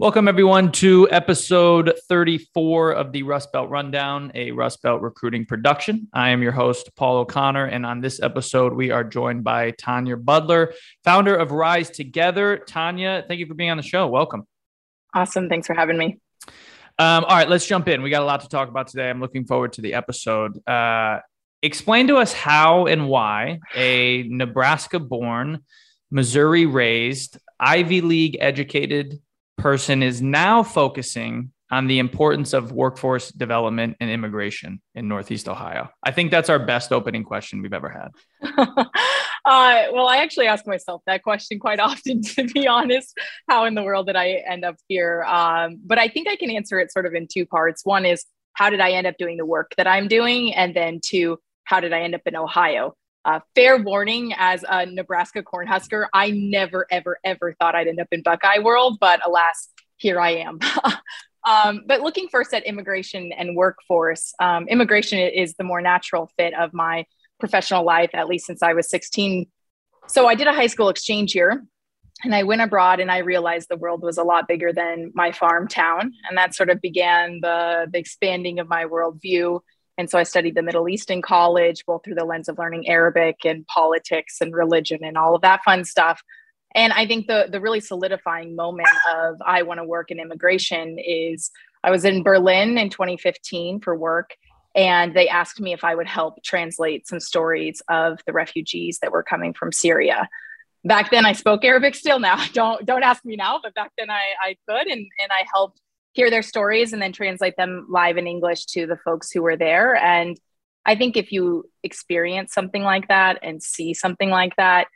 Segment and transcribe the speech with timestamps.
[0.00, 6.08] Welcome, everyone, to episode 34 of the Rust Belt Rundown, a Rust Belt recruiting production.
[6.12, 10.16] I am your host, Paul O'Connor, and on this episode, we are joined by Tanya
[10.16, 12.56] Budler, founder of Rise Together.
[12.56, 14.08] Tanya, thank you for being on the show.
[14.08, 14.48] Welcome.
[15.14, 15.48] Awesome.
[15.48, 16.18] Thanks for having me.
[16.98, 18.02] Um, all right, let's jump in.
[18.02, 19.08] We got a lot to talk about today.
[19.08, 20.60] I'm looking forward to the episode.
[20.66, 21.20] Uh,
[21.62, 25.60] explain to us how and why a Nebraska born,
[26.10, 29.20] Missouri raised, Ivy League educated
[29.56, 35.88] person is now focusing on the importance of workforce development and immigration in Northeast Ohio?
[36.02, 38.08] I think that's our best opening question we've ever had.
[38.58, 43.18] uh, well, I actually ask myself that question quite often, to be honest.
[43.48, 45.24] How in the world did I end up here?
[45.24, 47.84] Um, but I think I can answer it sort of in two parts.
[47.84, 50.54] One is, how did I end up doing the work that I'm doing?
[50.54, 52.94] And then two, how did I end up in Ohio?
[53.24, 58.08] Uh, fair warning as a Nebraska Cornhusker, I never, ever, ever thought I'd end up
[58.12, 60.58] in Buckeye world, but alas, here I am.
[61.46, 66.52] um, but looking first at immigration and workforce, um, immigration is the more natural fit
[66.54, 67.06] of my
[67.40, 69.46] professional life, at least since I was 16.
[70.08, 71.64] So I did a high school exchange year
[72.22, 75.32] and I went abroad and I realized the world was a lot bigger than my
[75.32, 76.12] farm town.
[76.28, 79.60] And that sort of began the, the expanding of my worldview
[79.96, 82.88] and so I studied the Middle East in college, both through the lens of learning
[82.88, 86.20] Arabic and politics and religion and all of that fun stuff.
[86.74, 90.98] And I think the the really solidifying moment of I want to work in immigration
[90.98, 91.50] is
[91.84, 94.30] I was in Berlin in 2015 for work
[94.74, 99.12] and they asked me if I would help translate some stories of the refugees that
[99.12, 100.28] were coming from Syria.
[100.84, 102.44] Back then I spoke Arabic still now.
[102.52, 105.80] Don't don't ask me now, but back then I, I could and, and I helped
[106.14, 109.56] hear their stories and then translate them live in English to the folks who were
[109.56, 109.94] there.
[109.96, 110.38] And
[110.86, 114.86] I think if you experience something like that and see something like that,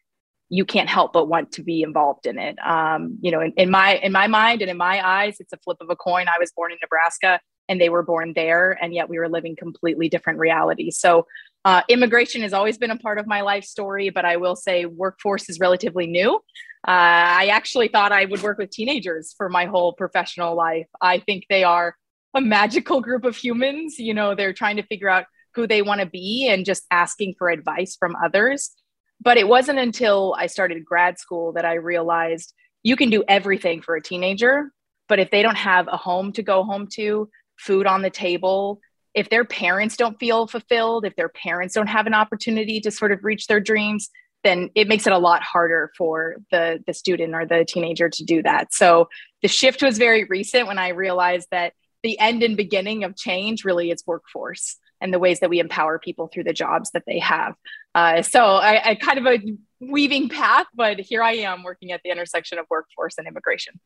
[0.48, 2.56] you can't help but want to be involved in it.
[2.64, 5.58] Um, you know, in, in my in my mind and in my eyes, it's a
[5.58, 6.26] flip of a coin.
[6.28, 9.54] I was born in Nebraska and they were born there, and yet we were living
[9.56, 10.98] completely different realities.
[10.98, 11.26] So
[11.66, 14.86] uh, immigration has always been a part of my life story, but I will say
[14.86, 16.40] workforce is relatively new.
[16.86, 16.90] Uh,
[17.42, 20.86] I actually thought I would work with teenagers for my whole professional life.
[21.00, 21.96] I think they are
[22.34, 23.98] a magical group of humans.
[23.98, 25.24] You know, they're trying to figure out
[25.54, 28.70] who they want to be and just asking for advice from others.
[29.20, 33.82] But it wasn't until I started grad school that I realized you can do everything
[33.82, 34.70] for a teenager,
[35.08, 37.28] but if they don't have a home to go home to,
[37.58, 38.80] food on the table,
[39.14, 43.10] if their parents don't feel fulfilled, if their parents don't have an opportunity to sort
[43.10, 44.10] of reach their dreams,
[44.44, 48.24] then it makes it a lot harder for the the student or the teenager to
[48.24, 48.72] do that.
[48.72, 49.08] So
[49.42, 51.72] the shift was very recent when I realized that
[52.02, 55.98] the end and beginning of change really is workforce and the ways that we empower
[55.98, 57.54] people through the jobs that they have.
[57.94, 59.40] Uh, so I, I kind of a
[59.80, 63.80] weaving path, but here I am working at the intersection of workforce and immigration.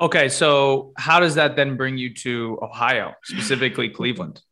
[0.00, 4.42] Okay, so how does that then bring you to Ohio, specifically Cleveland?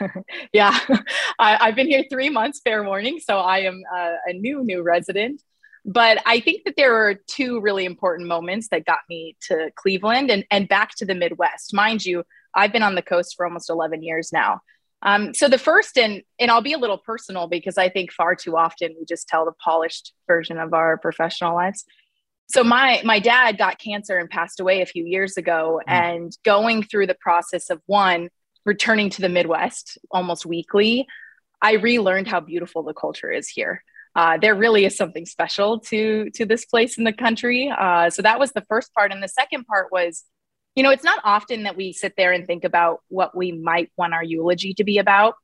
[0.52, 0.78] yeah,
[1.38, 3.20] I, have been here three months, fair warning.
[3.20, 5.42] So I am uh, a new, new resident.
[5.84, 10.30] But I think that there are two really important moments that got me to Cleveland
[10.30, 11.72] and, and back to the Midwest.
[11.72, 12.24] Mind you,
[12.54, 14.60] I've been on the coast for almost 11 years now.
[15.02, 18.34] Um, so the first, and and I'll be a little personal because I think far
[18.34, 21.84] too often we just tell the polished version of our professional lives
[22.48, 25.92] so my my dad got cancer and passed away a few years ago mm.
[25.92, 28.28] and going through the process of one
[28.66, 31.06] returning to the midwest almost weekly
[31.62, 33.82] i relearned how beautiful the culture is here.
[34.14, 37.70] Uh, there really is something special to to this place in the country.
[37.70, 39.12] Uh, so that was the first part.
[39.12, 40.24] And the second part was
[40.74, 43.90] you know it's not often that we sit there and think about what we might
[43.96, 45.34] want our eulogy to be about.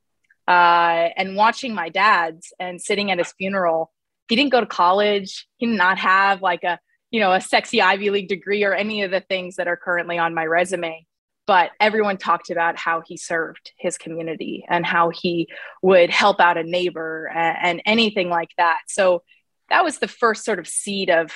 [0.47, 3.91] Uh, and watching my dad's and sitting at his funeral
[4.27, 5.47] he didn't go to college.
[5.57, 6.79] He did not have like a
[7.11, 10.17] you know, a sexy Ivy League degree or any of the things that are currently
[10.17, 11.05] on my resume.
[11.45, 15.49] But everyone talked about how he served his community and how he
[15.81, 18.79] would help out a neighbor and, and anything like that.
[18.87, 19.23] So
[19.69, 21.31] that was the first sort of seed of,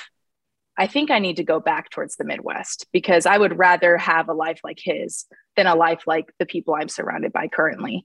[0.78, 4.28] I think I need to go back towards the Midwest because I would rather have
[4.28, 5.26] a life like his
[5.56, 8.04] than a life like the people I'm surrounded by currently.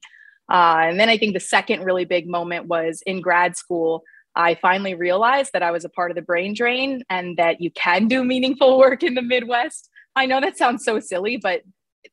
[0.52, 4.04] Uh, and then I think the second really big moment was in grad school.
[4.36, 7.72] I finally realized that I was a part of the brain drain and that you
[7.72, 9.90] can do meaningful work in the Midwest.
[10.16, 11.62] I know that sounds so silly, but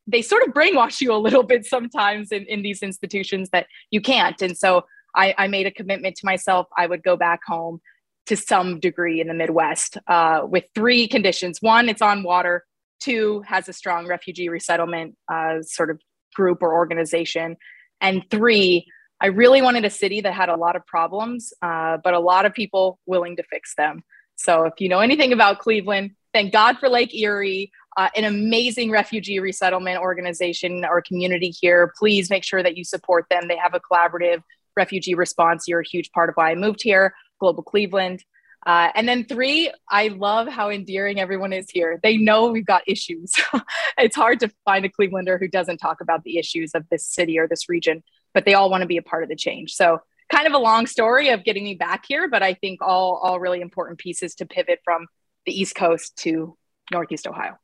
[0.06, 4.00] they sort of brainwash you a little bit sometimes in, in these institutions that you
[4.00, 4.40] can't.
[4.42, 6.66] And so I, I made a commitment to myself.
[6.76, 7.80] I would go back home
[8.26, 11.60] to some degree in the Midwest uh, with three conditions.
[11.60, 12.64] One, it's on water.
[13.00, 16.00] Two, has a strong refugee resettlement uh, sort of
[16.34, 17.56] group or organization.
[18.00, 18.86] And three,
[19.20, 22.46] I really wanted a city that had a lot of problems, uh, but a lot
[22.46, 24.02] of people willing to fix them.
[24.36, 28.90] So if you know anything about Cleveland, thank God for Lake Erie, uh, an amazing
[28.90, 31.92] refugee resettlement organization or community here.
[31.98, 33.48] Please make sure that you support them.
[33.48, 34.42] They have a collaborative
[34.76, 35.66] refugee response.
[35.66, 38.24] You're a huge part of why I moved here, Global Cleveland.
[38.66, 41.98] Uh, and then three, I love how endearing everyone is here.
[42.02, 43.32] They know we've got issues.
[43.98, 47.38] it's hard to find a Clevelander who doesn't talk about the issues of this city
[47.38, 48.02] or this region,
[48.34, 49.72] but they all want to be a part of the change.
[49.72, 50.00] So,
[50.30, 53.40] kind of a long story of getting me back here, but I think all all
[53.40, 55.06] really important pieces to pivot from
[55.46, 56.56] the East Coast to
[56.92, 57.56] Northeast Ohio.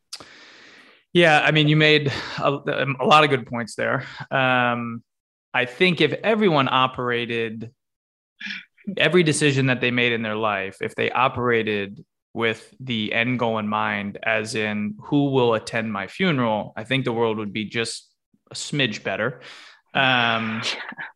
[1.13, 2.51] Yeah, I mean, you made a,
[3.01, 4.05] a lot of good points there.
[4.31, 5.03] Um,
[5.55, 7.71] I think if everyone operated
[8.97, 12.05] every decision that they made in their life, if they operated
[12.35, 17.07] with the end goal in mind, as in who will attend my funeral, I think
[17.07, 18.11] the world would be just
[18.51, 19.41] a smidge better.
[19.95, 20.61] Um,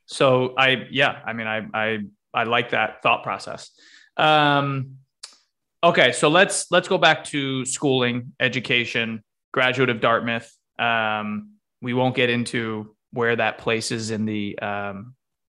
[0.07, 1.99] so I, yeah, I mean, I, I,
[2.33, 3.71] I like that thought process.
[4.17, 4.97] Um,
[5.83, 9.23] okay, so let's let's go back to schooling, education.
[9.53, 10.49] Graduate of Dartmouth.
[10.79, 15.15] Um, we won't get into where that places in the um,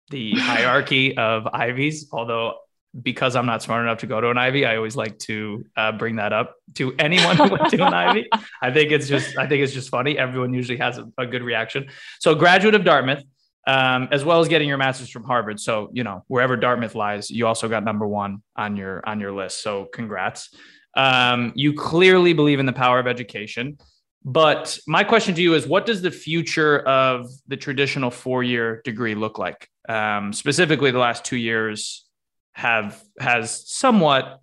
[0.10, 2.56] the hierarchy of Ivies, although
[3.00, 5.94] because I'm not smart enough to go to an Ivy, I always like to uh,
[5.94, 8.28] bring that up to anyone who went to an Ivy.
[8.62, 10.18] I think it's just, I think it's just funny.
[10.18, 11.88] Everyone usually has a, a good reaction.
[12.20, 13.24] So, graduate of Dartmouth,
[13.68, 15.60] um, as well as getting your master's from Harvard.
[15.60, 19.32] So, you know, wherever Dartmouth lies, you also got number one on your on your
[19.32, 19.62] list.
[19.62, 20.50] So, congrats.
[20.96, 23.78] Um, you clearly believe in the power of education.
[24.24, 28.82] But my question to you is what does the future of the traditional four year
[28.84, 29.68] degree look like?
[29.90, 32.06] Um, specifically, the last two years
[32.54, 34.40] have has somewhat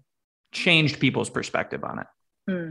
[0.52, 2.06] changed people's perspective on it.
[2.48, 2.70] Hmm.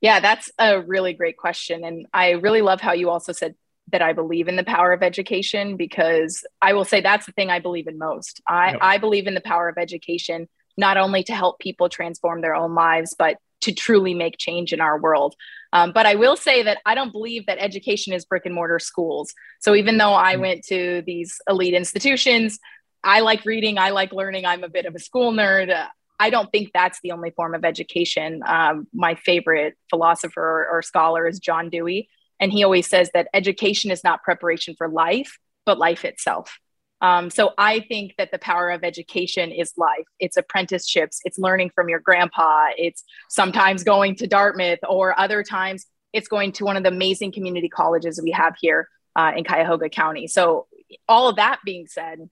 [0.00, 1.84] Yeah, that's a really great question.
[1.84, 3.54] And I really love how you also said
[3.92, 7.50] that I believe in the power of education because I will say that's the thing
[7.50, 8.40] I believe in most.
[8.48, 8.78] I, yep.
[8.82, 12.74] I believe in the power of education, not only to help people transform their own
[12.74, 15.34] lives, but to truly make change in our world.
[15.72, 18.78] Um, but I will say that I don't believe that education is brick and mortar
[18.78, 19.34] schools.
[19.60, 20.40] So even though I mm.
[20.40, 22.58] went to these elite institutions,
[23.04, 25.74] I like reading, I like learning, I'm a bit of a school nerd.
[26.18, 28.42] I don't think that's the only form of education.
[28.46, 32.10] Um, my favorite philosopher or scholar is John Dewey.
[32.40, 36.58] And he always says that education is not preparation for life, but life itself.
[37.02, 40.04] Um, so I think that the power of education is life.
[40.18, 45.86] It's apprenticeships, it's learning from your grandpa, it's sometimes going to Dartmouth, or other times
[46.12, 49.88] it's going to one of the amazing community colleges we have here uh, in Cuyahoga
[49.88, 50.26] County.
[50.26, 50.66] So,
[51.08, 52.28] all of that being said,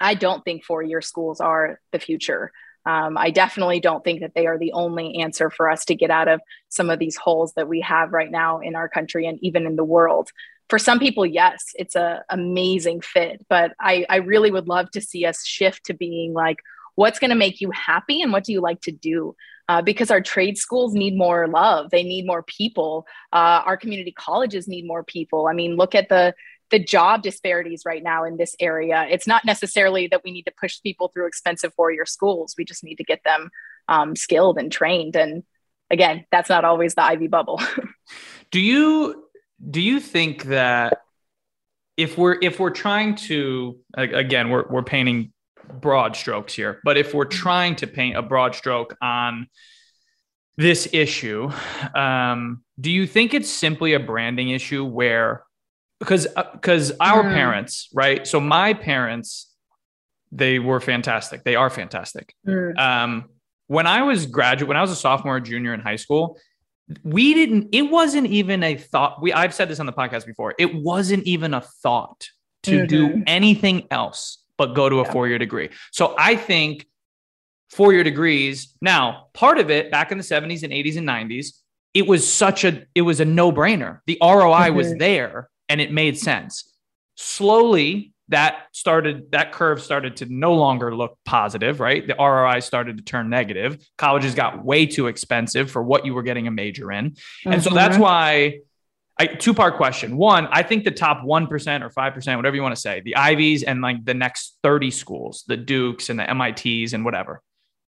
[0.00, 2.52] I don't think four year schools are the future.
[2.88, 6.10] Um, I definitely don't think that they are the only answer for us to get
[6.10, 9.38] out of some of these holes that we have right now in our country and
[9.42, 10.30] even in the world
[10.68, 13.44] for some people, yes, it's a amazing fit.
[13.48, 16.58] But I, I really would love to see us shift to being like,
[16.94, 19.34] what's going to make you happy and what do you like to do?
[19.68, 21.90] Uh, because our trade schools need more love.
[21.90, 23.06] They need more people.
[23.32, 25.46] Uh, our community colleges need more people.
[25.46, 26.34] I mean, look at the
[26.70, 29.06] the job disparities right now in this area.
[29.10, 32.54] It's not necessarily that we need to push people through expensive four year schools.
[32.58, 33.50] We just need to get them
[33.88, 35.16] um, skilled and trained.
[35.16, 35.44] And
[35.90, 37.60] again, that's not always the Ivy bubble.
[38.50, 39.24] do you
[39.70, 41.02] do you think that
[41.96, 45.32] if we're if we're trying to again we're we're painting
[45.80, 49.48] broad strokes here, but if we're trying to paint a broad stroke on
[50.56, 51.50] this issue,
[51.94, 55.44] um, do you think it's simply a branding issue where
[56.00, 57.32] because because uh, our mm.
[57.34, 58.26] parents, right?
[58.26, 59.52] So my parents,
[60.32, 61.44] they were fantastic.
[61.44, 62.34] They are fantastic.
[62.46, 62.78] Mm.
[62.78, 63.24] Um,
[63.66, 66.38] when I was graduate, when I was a sophomore, or junior in high school,
[67.02, 70.54] we didn't it wasn't even a thought we i've said this on the podcast before
[70.58, 72.28] it wasn't even a thought
[72.62, 72.86] to mm-hmm.
[72.86, 75.12] do anything else but go to a yeah.
[75.12, 76.86] four-year degree so i think
[77.70, 81.58] four-year degrees now part of it back in the 70s and 80s and 90s
[81.92, 84.76] it was such a it was a no-brainer the roi mm-hmm.
[84.76, 86.72] was there and it made sense
[87.16, 92.96] slowly that started that curve started to no longer look positive right the roi started
[92.96, 96.92] to turn negative colleges got way too expensive for what you were getting a major
[96.92, 98.02] in and so that's mm-hmm.
[98.02, 98.60] why
[99.20, 102.74] I, two part question one i think the top 1% or 5% whatever you want
[102.74, 106.92] to say the ivies and like the next 30 schools the dukes and the mits
[106.92, 107.42] and whatever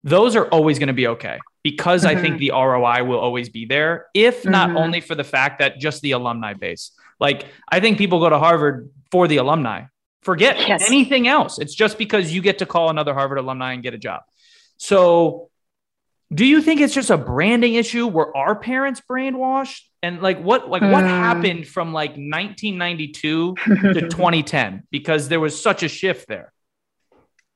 [0.03, 2.05] those are always going to be okay because.
[2.05, 4.77] I think the ROI will always be there, if not Mhm.
[4.77, 6.91] only for the fact that just the alumni base.
[7.21, 9.83] Like, I think people go to Harvard for the alumni.
[10.23, 10.83] Forget Yes.
[10.87, 11.57] anything else.
[11.59, 14.21] It's just because you get to call another Harvard alumni and get a job.
[14.77, 15.49] So,
[16.33, 18.07] do you think it's just a branding issue?
[18.07, 19.81] Were our parents brainwashed?
[20.03, 21.09] And like, what like what Hmm.
[21.09, 23.55] happened from like 1992
[23.93, 24.83] to 2010?
[24.91, 26.51] Because there was such a shift there.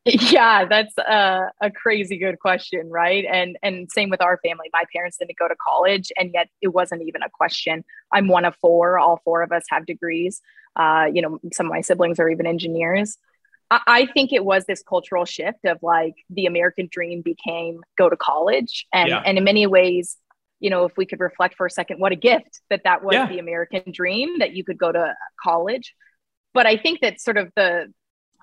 [0.05, 3.25] Yeah that's a, a crazy good question right?
[3.25, 4.69] And and same with our family.
[4.71, 7.83] My parents didn't go to college and yet it wasn't even a question.
[8.12, 9.00] I'm one of four.
[9.00, 10.41] All four of us have degrees.
[10.75, 13.17] Uh, you know some of my siblings are even engineers.
[13.71, 18.09] I, I think it was this cultural shift of like the american dream became go
[18.09, 18.85] to college.
[18.93, 19.24] And Yeah.
[19.25, 20.17] and in many ways
[20.59, 23.13] you know if we could reflect for a second what a gift that that was
[23.15, 23.27] Yeah.
[23.27, 25.95] the american dream that you could go to college.
[26.53, 27.91] But i think that sort of the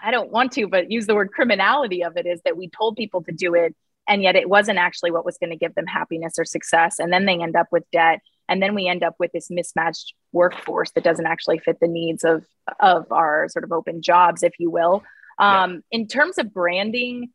[0.02, 2.97] I don't want to, but use the word criminality of it is that we told
[2.97, 3.75] people to do it.
[4.09, 6.99] And yet it wasn't actually what was going to give them happiness or success.
[6.99, 8.21] And then they end up with debt.
[8.49, 12.25] And then we end up with this mismatched workforce that doesn't actually fit the needs
[12.25, 12.44] of,
[12.80, 15.04] of our sort of open jobs, if you will.
[15.38, 17.30] Um, In terms of branding,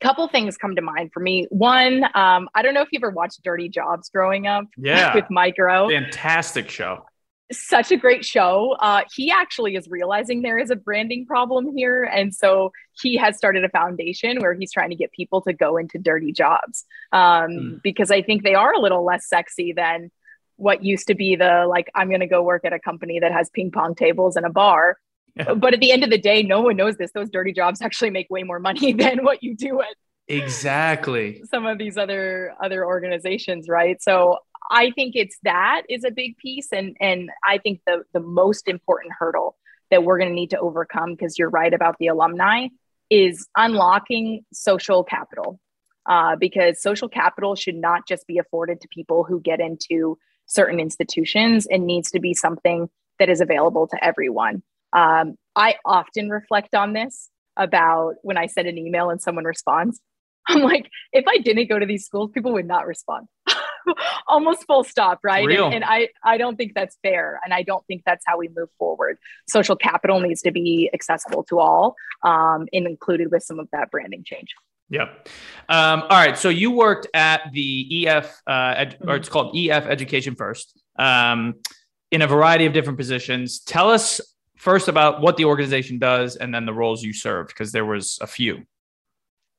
[0.00, 1.46] couple things come to mind for me.
[1.50, 5.14] One, um, I don't know if you ever watched Dirty Jobs growing up Yeah.
[5.14, 7.04] with Mike Rowe Fantastic show.
[7.50, 8.76] Such a great show.
[8.78, 12.04] Uh, he actually is realizing there is a branding problem here.
[12.04, 15.76] And so he has started a foundation where he's trying to get people to go
[15.78, 17.82] into dirty jobs um, Mm.
[17.82, 20.10] because I think they are a little less sexy than
[20.56, 23.32] what used to be the like, I'm going to go work at a company that
[23.32, 24.98] has ping pong tables and a bar.
[25.36, 25.54] Yeah.
[25.54, 27.12] But at the end of the day, no one knows this.
[27.12, 29.86] Those dirty jobs actually make way more money than what you do at
[30.30, 31.42] Exactly.
[31.50, 34.36] some of these other other organizations right so
[34.70, 38.68] i think it's that is a big piece and and i think the the most
[38.68, 39.56] important hurdle
[39.90, 42.68] that we're going to need to overcome because you're right about the alumni
[43.10, 45.60] is unlocking social capital.
[46.06, 50.80] Uh, because social capital should not just be afforded to people who get into certain
[50.80, 51.66] institutions.
[51.66, 54.62] And needs to be something that is available to everyone.
[54.94, 60.00] Um, i often reflect on this about when i send an email and someone responds.
[60.48, 63.26] I'm like, if I didn't go to these schools, people would not respond.
[64.28, 65.48] Almost full stop, right?
[65.48, 67.40] And, and I, I don't think that's fair.
[67.44, 69.18] And I don't think that's how we move forward.
[69.48, 73.90] Social capital needs to be accessible to all um, and included with some of that
[73.90, 74.54] branding change.
[74.90, 75.28] Yep.
[75.68, 76.36] Um, all right.
[76.38, 79.16] So you worked at the EF, uh, ed- or Mhm.
[79.18, 81.54] it's called EF Education First, um,
[82.10, 83.60] in a variety of different positions.
[83.60, 84.20] Tell us
[84.56, 88.18] first about what the organization does, and then the roles you served, because there was
[88.22, 88.62] a few.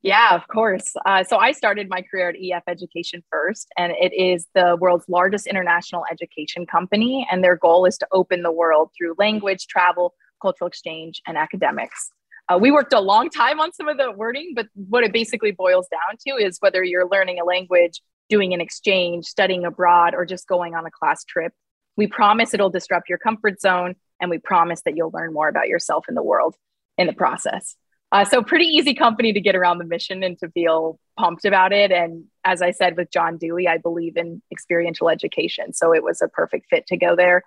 [0.02, 0.94] Yeah, of course.
[1.04, 5.04] Uh, so I started my career at EF Education First, and it is the world's
[5.08, 7.28] largest international education company.
[7.30, 12.10] And their goal is to open the world through language, travel, cultural exchange, and academics.
[12.48, 15.52] Uh, we worked a long time on some of the wording, but what it basically
[15.52, 20.24] boils down to is whether you're learning a language, doing an exchange, studying abroad, or
[20.24, 21.52] just going on a class trip,
[21.96, 25.68] we promise it'll disrupt your comfort zone, and we promise that you'll learn more about
[25.68, 26.56] yourself and the world
[26.96, 27.76] in the process.
[28.12, 31.72] Uh, so pretty easy company to get around the mission and to feel pumped about
[31.72, 31.92] it.
[31.92, 35.72] And as I said with John Dewey, I believe in experiential education.
[35.72, 37.44] So it was a perfect fit to go there.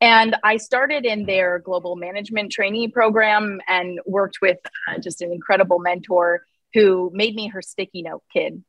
[0.00, 5.30] And I started in their global management trainee program and worked with uh, just an
[5.30, 6.44] incredible mentor
[6.74, 8.64] who made me her sticky note kid.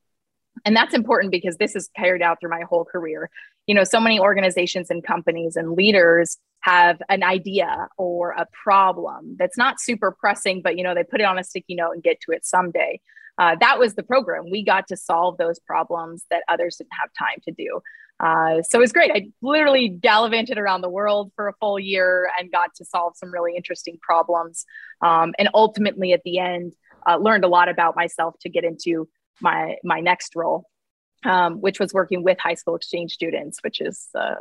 [0.65, 3.31] And that's important because this is carried out through my whole career.
[3.67, 9.35] You know, so many organizations and companies and leaders have an idea or a problem
[9.37, 12.03] that's not super pressing, but you know, they put it on a sticky note and
[12.03, 12.99] get to it someday.
[13.37, 14.49] Uh, that was the program.
[14.51, 17.81] We got to solve those problems that others didn't have time to do.
[18.19, 19.11] Uh, so it was great.
[19.11, 23.33] I literally gallivanted around the world for a full year and got to solve some
[23.33, 24.65] really interesting problems.
[25.01, 26.73] Um, and ultimately, at the end,
[27.07, 29.09] uh, learned a lot about myself to get into
[29.41, 30.69] my my next role,
[31.25, 34.35] um, which was working with high school exchange students, which is uh,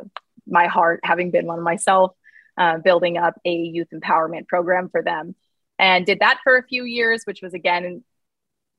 [0.47, 2.13] my heart, having been one myself,
[2.57, 5.35] uh, building up a youth empowerment program for them,
[5.79, 8.03] and did that for a few years, which was again,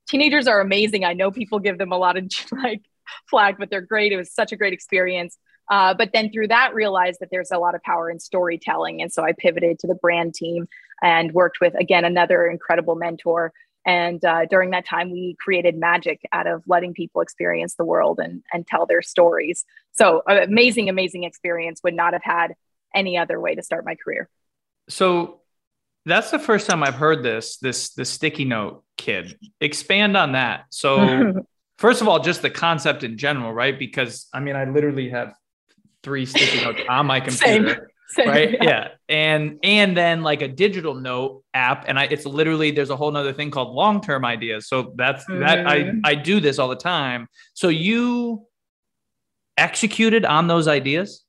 [0.08, 1.04] teenagers are amazing.
[1.04, 2.82] I know people give them a lot of like
[3.28, 4.12] flag, but they're great.
[4.12, 5.37] It was such a great experience.
[5.70, 9.11] Uh, but then through that, realized that there's a lot of power in storytelling, and
[9.11, 10.68] so I pivoted to the brand team
[11.02, 13.52] and worked with again another incredible mentor
[13.85, 18.19] and uh, during that time, we created magic out of letting people experience the world
[18.19, 19.64] and, and tell their stories.
[19.93, 21.81] So, uh, amazing, amazing experience.
[21.85, 22.55] Would not have had
[22.95, 24.29] any other way to start my career.
[24.88, 25.41] So
[26.07, 27.59] that's the first time I've heard this.
[27.59, 29.38] This the sticky note kid.
[29.61, 30.67] Expand on that.
[30.71, 31.43] So
[31.79, 33.79] first of all, just the concept in general, right?
[33.79, 35.35] Because I mean, I literally have
[36.03, 37.91] three sticky notes on my computer.
[38.08, 38.52] So, right.
[38.52, 38.58] Yeah.
[38.62, 38.88] yeah.
[39.08, 41.84] And and then like a digital note app.
[41.88, 44.68] And I it's literally there's a whole nother thing called long-term ideas.
[44.68, 45.40] So that's mm.
[45.40, 46.00] that I mm-hmm.
[46.04, 47.28] I do this all the time.
[47.54, 48.46] So you
[49.56, 51.25] executed on those ideas?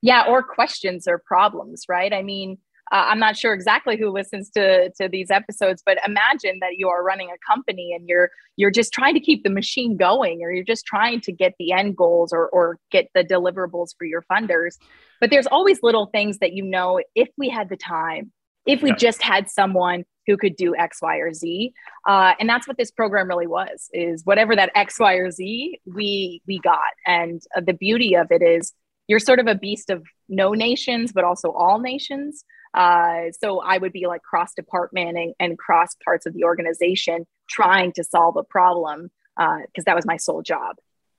[0.00, 2.12] Yeah, or questions or problems, right?
[2.12, 2.58] I mean,
[2.90, 6.88] uh, I'm not sure exactly who listens to to these episodes, but imagine that you
[6.88, 10.50] are running a company and you're you're just trying to keep the machine going, or
[10.50, 14.24] you're just trying to get the end goals or or get the deliverables for your
[14.30, 14.76] funders.
[15.20, 18.32] But there's always little things that you know if we had the time,
[18.66, 18.96] if we yeah.
[18.96, 21.72] just had someone who could do X, Y, or Z,
[22.06, 23.88] uh, and that's what this program really was.
[23.92, 28.28] Is whatever that X, Y, or Z we we got, and uh, the beauty of
[28.30, 28.72] it is
[29.08, 32.44] you're sort of a beast of no nations, but also all nations.
[32.74, 37.26] Uh, so I would be like cross department and, and, cross parts of the organization
[37.48, 40.76] trying to solve a problem because uh, that was my sole job.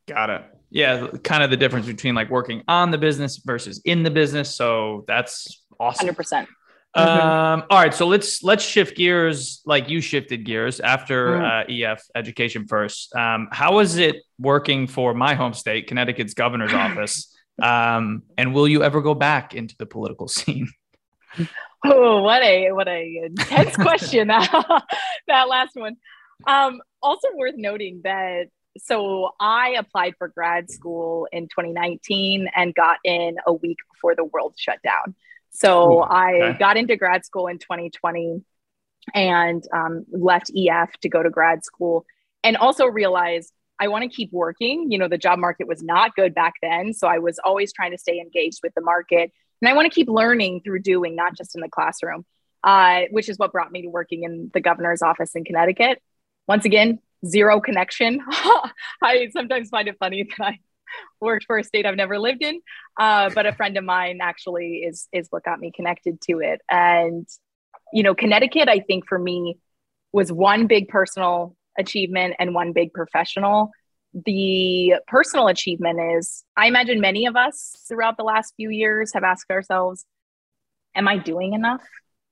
[0.07, 0.43] Got it.
[0.69, 4.53] Yeah, kind of the difference between like working on the business versus in the business.
[4.53, 6.05] So that's awesome.
[6.05, 6.49] Hundred percent.
[6.95, 7.67] Um, mm-hmm.
[7.69, 11.87] all right, so let's let's shift gears like you shifted gears after mm.
[11.87, 13.15] uh, EF education first.
[13.15, 17.35] Um, how was it working for my home state, Connecticut's governor's office?
[17.61, 20.69] Um, and will you ever go back into the political scene?
[21.85, 24.83] Oh, what a what a intense question that
[25.27, 25.95] that last one.
[26.45, 28.47] Um, also worth noting that
[28.77, 34.23] so I applied for grad school in 2019 and got in a week before the
[34.23, 35.15] world shut down.
[35.51, 36.41] So Ooh, okay.
[36.41, 38.43] I got into grad school in 2020
[39.13, 42.05] and um, left EF to go to grad school,
[42.43, 44.91] and also realized I want to keep working.
[44.91, 46.93] You know, the job market was not good back then.
[46.93, 49.31] So I was always trying to stay engaged with the market.
[49.61, 52.25] And I want to keep learning through doing, not just in the classroom,
[52.63, 56.01] uh, which is what brought me to working in the governor's office in Connecticut.
[56.47, 58.21] Once again, zero connection.
[59.03, 60.59] I sometimes find it funny that I
[61.21, 62.61] worked for a state I've never lived in,
[62.99, 66.61] uh, but a friend of mine actually is is what got me connected to it.
[66.69, 67.27] And
[67.93, 69.57] you know, Connecticut, I think for me
[70.11, 73.71] was one big personal achievement and one big professional.
[74.13, 79.23] The personal achievement is I imagine many of us throughout the last few years have
[79.23, 80.05] asked ourselves,
[80.95, 81.83] Am I doing enough?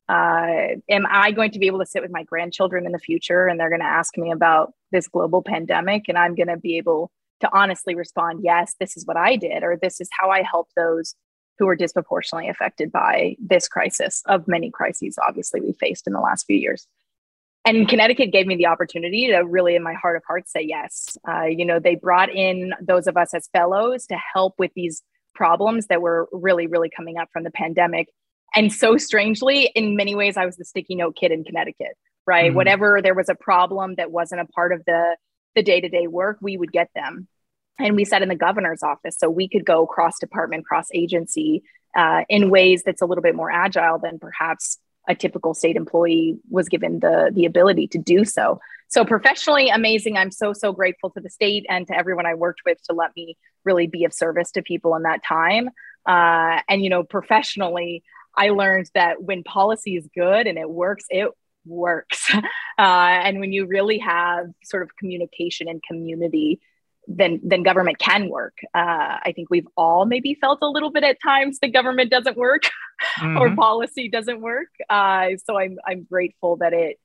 [0.09, 3.47] Uh, am I going to be able to sit with my grandchildren in the future
[3.47, 6.05] and they're going to ask me about this global pandemic?
[6.07, 9.63] And I'm going to be able to honestly respond, Yes, this is what I did,
[9.63, 11.15] or this is how I helped those
[11.59, 16.19] who were disproportionately affected by this crisis of many crises, obviously, we faced in the
[16.19, 16.87] last few years
[17.67, 21.17] and Connecticut gave me the opportunity to really, in my heart of hearts, say yes.
[21.27, 25.03] Uh, you know, they brought in those of us as fellows to help with these
[25.35, 28.07] problems that were really, really coming up from the pandemic.
[28.55, 32.45] And so strangely, in many ways, I was the sticky note kid in Connecticut, right?
[32.45, 32.55] Mm-hmm.
[32.55, 35.17] Whatever there was a problem that wasn't a part of the
[35.53, 37.27] the day to day work, we would get them.
[37.79, 41.63] And we sat in the governor's office, so we could go cross department, cross agency
[41.97, 44.77] uh, in ways that's a little bit more agile than perhaps
[45.07, 48.59] a typical state employee was given the the ability to do so.
[48.89, 50.17] So professionally amazing.
[50.17, 53.15] I'm so so grateful to the state and to everyone i worked with to let
[53.15, 55.69] me really be of service to people in that time.
[56.05, 58.03] Uh, and you know professionally
[58.35, 61.29] i learned that when policy is good and it works it
[61.65, 62.31] works.
[62.79, 66.59] Uh, and when you really have sort of communication and community
[67.07, 68.57] then then government can work.
[68.75, 72.37] Uh, I think we've all maybe felt a little bit at times the government doesn't
[72.37, 72.63] work
[73.19, 73.37] mm-hmm.
[73.37, 74.67] or policy doesn't work.
[74.89, 76.99] Uh, so I'm I'm grateful that it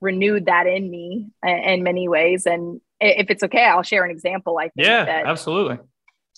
[0.00, 2.44] renewed that in me in many ways.
[2.44, 4.58] And if it's okay, I'll share an example.
[4.58, 5.78] I think yeah, that, absolutely.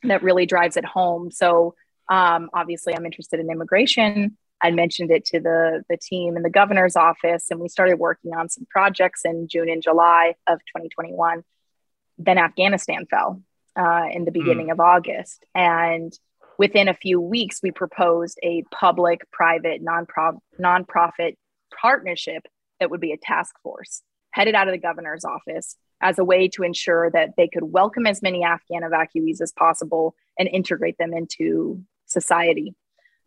[0.05, 1.31] That really drives it home.
[1.31, 1.75] So
[2.09, 4.37] um, obviously, I'm interested in immigration.
[4.63, 8.35] I mentioned it to the the team in the governor's office, and we started working
[8.35, 11.43] on some projects in June and July of 2021
[12.19, 13.43] then Afghanistan fell
[13.77, 14.41] uh, in the hmm.
[14.41, 14.73] beginning mm.
[14.73, 15.45] of August.
[15.55, 16.13] And
[16.59, 21.37] within a few weeks, we proposed a public private non-pro- nonprofit
[21.81, 22.47] partnership
[22.81, 24.03] that would be a task force
[24.35, 28.05] headed out of the governor's office as a way to ensure that they could welcome
[28.05, 32.75] as many Afghan evacuees as possible and integrate them into society.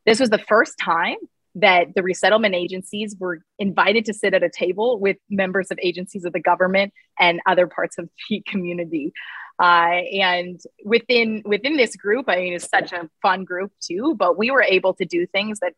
[0.05, 1.15] This was the first time
[1.59, 6.23] that the resettlement agencies were invited to sit at a table with members of agencies
[6.23, 9.11] of the government and other parts of the community.
[9.59, 14.15] Uh, and within within this group, I mean, it's such a fun group too.
[14.15, 15.73] But we were able to do things that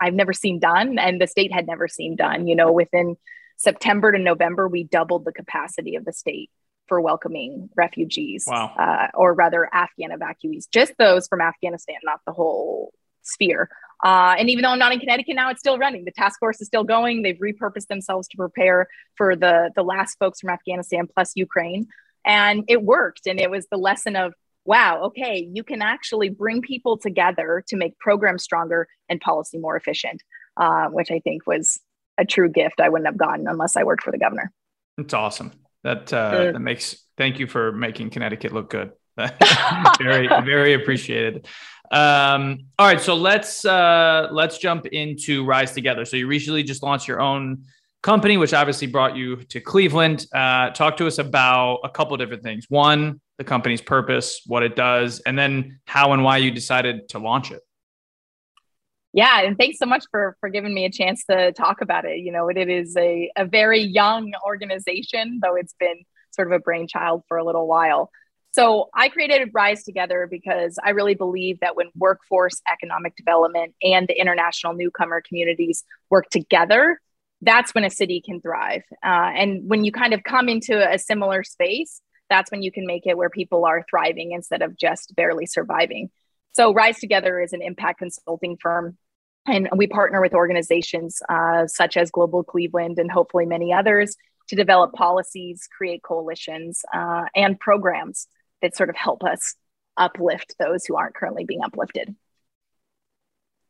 [0.00, 2.46] I've never seen done, and the state had never seen done.
[2.46, 3.16] You know, within
[3.56, 6.50] September to November, we doubled the capacity of the state
[6.86, 8.72] for welcoming refugees, wow.
[8.78, 13.68] uh, or rather Afghan evacuees, just those from Afghanistan, not the whole sphere.
[14.04, 16.04] Uh, and even though I'm not in Connecticut now, it's still running.
[16.04, 17.22] The task force is still going.
[17.22, 21.88] They've repurposed themselves to prepare for the, the last folks from Afghanistan plus Ukraine.
[22.24, 23.26] And it worked.
[23.26, 24.34] And it was the lesson of
[24.66, 29.76] wow, okay, you can actually bring people together to make programs stronger and policy more
[29.76, 30.22] efficient,
[30.56, 31.80] uh, which I think was
[32.18, 34.52] a true gift I wouldn't have gotten unless I worked for the governor.
[34.98, 35.52] It's awesome.
[35.84, 36.96] That uh, that makes.
[37.16, 38.92] Thank you for making Connecticut look good.
[39.98, 41.46] very very appreciated.
[41.90, 46.04] Um, all right, so let's uh, let's jump into Rise Together.
[46.04, 47.64] So you recently just launched your own
[48.02, 50.26] company, which obviously brought you to Cleveland.
[50.34, 52.66] Uh, talk to us about a couple different things.
[52.68, 57.18] One, the company's purpose, what it does, and then how and why you decided to
[57.18, 57.62] launch it.
[59.12, 62.18] Yeah, and thanks so much for for giving me a chance to talk about it.
[62.18, 66.52] You know, it, it is a, a very young organization, though it's been sort of
[66.52, 68.10] a brainchild for a little while.
[68.56, 74.08] So I created Rise Together because I really believe that when workforce, economic development, and
[74.08, 76.98] the international newcomer communities work together,
[77.42, 78.80] that's when a city can thrive.
[79.04, 82.86] Uh, and when you kind of come into a similar space, that's when you can
[82.86, 86.08] make it where people are thriving instead of just barely surviving.
[86.52, 88.96] So Rise Together is an impact consulting firm.
[89.46, 94.16] And we partner with organizations uh, such as Global Cleveland and hopefully many others
[94.48, 98.28] to develop policies, create coalitions, uh, and programs
[98.66, 99.54] that sort of help us
[99.96, 102.14] uplift those who aren't currently being uplifted.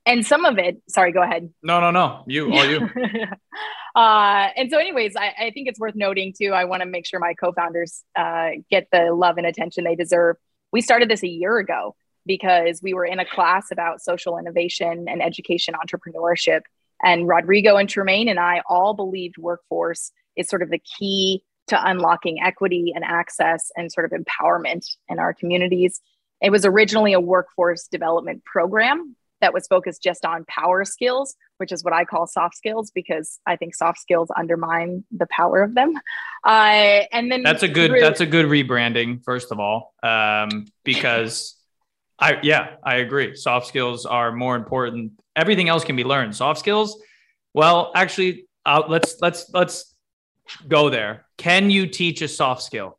[0.06, 1.50] And some of it, sorry, go ahead.
[1.62, 2.24] No, no, no.
[2.26, 2.78] You, all you.
[3.94, 6.52] uh, and so, anyways, I, I, think it's worth noting too.
[6.52, 9.96] I want to make sure my co founders uh, get the love and attention they
[9.96, 10.36] deserve.
[10.72, 15.06] We started this a year ago because we were in a class about social innovation
[15.08, 16.62] and education entrepreneurship.
[17.02, 21.88] And Rodrigo and Tremaine and I all believed workforce is sort of the key to
[21.88, 26.00] unlocking equity and access and sort of empowerment in our communities.
[26.40, 31.72] It was originally a workforce development program that was focused just on power skills, which
[31.72, 35.74] is what I call soft skills because I think soft skills undermine the power of
[35.74, 35.94] them.
[36.44, 41.56] Uh, and then that's a good that's a good rebranding, first of all, um, because
[42.18, 43.36] I yeah I agree.
[43.36, 45.12] Soft skills are more important.
[45.34, 46.34] Everything else can be learned.
[46.34, 46.98] Soft skills,
[47.52, 49.95] well, actually, uh, let's let's let's
[50.68, 51.26] go there.
[51.36, 52.98] Can you teach a soft skill?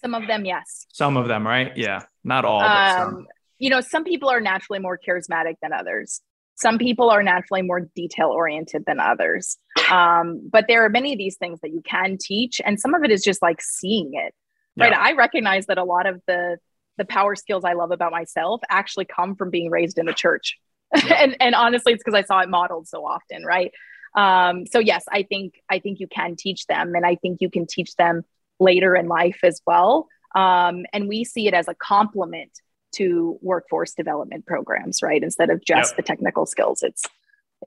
[0.00, 0.86] Some of them, yes.
[0.92, 1.76] Some of them, right?
[1.76, 2.60] Yeah, not all.
[2.60, 3.26] Um,
[3.58, 6.20] you know, some people are naturally more charismatic than others.
[6.56, 9.58] Some people are naturally more detail oriented than others.
[9.90, 13.04] Um, but there are many of these things that you can teach, and some of
[13.04, 14.34] it is just like seeing it.
[14.76, 14.92] Right.
[14.92, 15.00] Yeah.
[15.00, 16.58] I recognize that a lot of the
[16.98, 20.56] the power skills I love about myself actually come from being raised in the church.
[20.94, 21.14] Yeah.
[21.22, 23.70] and and honestly, it's because I saw it modeled so often, right?
[24.16, 27.50] Um, so yes i think i think you can teach them and i think you
[27.50, 28.24] can teach them
[28.58, 30.08] later in life as well.
[30.34, 32.50] Um, and we see it as a complement
[32.92, 35.22] to workforce development programs right?
[35.22, 35.96] Instead of just yep.
[35.96, 37.04] the technical skills it's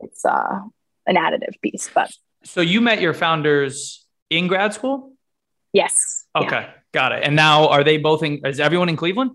[0.02, 0.60] it's uh,
[1.08, 2.12] an additive piece but
[2.44, 5.14] so you met your founders in grad school?
[5.74, 6.26] Yes.
[6.36, 6.72] Okay yeah.
[6.94, 7.24] got it.
[7.24, 9.32] And now are they both in is everyone in cleveland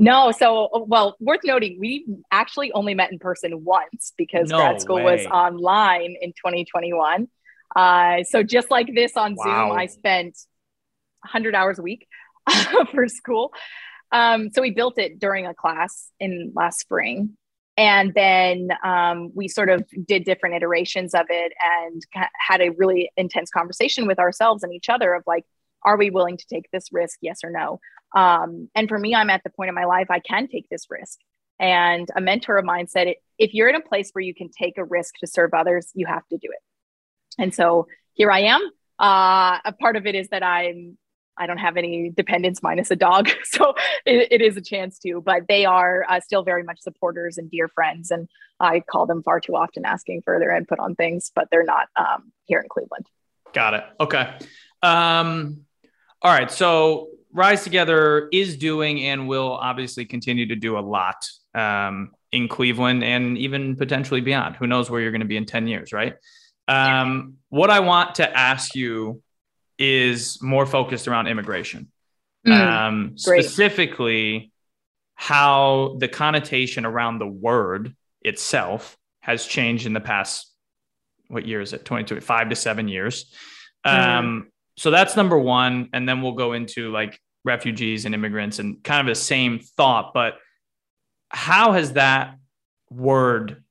[0.00, 4.80] no, so well, worth noting, we actually only met in person once because no grad
[4.80, 5.04] school way.
[5.04, 7.28] was online in 2021.
[7.76, 9.44] Uh, so just like this on wow.
[9.68, 10.38] Zoom, I spent
[11.22, 12.08] 100 hours a week
[12.92, 13.52] for school.
[14.10, 17.36] Um, so we built it during a class in last spring.
[17.76, 22.02] And then um, we sort of did different iterations of it and
[22.38, 25.44] had a really intense conversation with ourselves and each other of like,
[25.84, 27.18] are we willing to take this risk?
[27.20, 27.80] Yes or no?
[28.14, 30.86] Um, and for me, I'm at the point in my life I can take this
[30.90, 31.18] risk.
[31.58, 34.78] And a mentor of mine said, if you're in a place where you can take
[34.78, 37.42] a risk to serve others, you have to do it.
[37.42, 38.60] And so here I am.
[38.98, 40.98] Uh, a part of it is that I'm
[41.40, 45.22] I don't have any dependents minus a dog, so it, it is a chance to.
[45.24, 48.28] But they are uh, still very much supporters and dear friends, and
[48.60, 51.88] I call them far too often asking for their input on things, but they're not
[51.96, 53.06] um, here in Cleveland.
[53.54, 53.84] Got it.
[53.98, 54.34] Okay.
[54.82, 55.64] Um,
[56.22, 56.50] all right.
[56.50, 62.48] So Rise Together is doing and will obviously continue to do a lot um, in
[62.48, 64.56] Cleveland and even potentially beyond.
[64.56, 66.16] Who knows where you're going to be in 10 years, right?
[66.68, 69.22] Um, what I want to ask you
[69.78, 71.88] is more focused around immigration,
[72.46, 74.52] mm, um, specifically
[75.14, 80.52] how the connotation around the word itself has changed in the past,
[81.28, 81.84] what year is it?
[81.84, 83.32] 22, five to seven years.
[83.86, 84.46] Mm
[84.80, 85.90] so that's number one.
[85.92, 90.14] And then we'll go into like refugees and immigrants and kind of the same thought.
[90.14, 90.38] But
[91.28, 92.38] how has that
[92.88, 93.62] word